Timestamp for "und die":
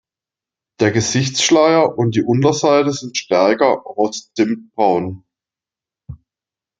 1.95-2.23